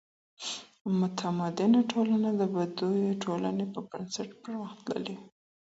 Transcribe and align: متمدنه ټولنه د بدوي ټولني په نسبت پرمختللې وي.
متمدنه 0.99 1.79
ټولنه 1.91 2.29
د 2.39 2.41
بدوي 2.53 3.09
ټولني 3.23 3.65
په 3.73 3.79
نسبت 4.03 4.29
پرمختللې 4.43 5.13
وي. 5.19 5.27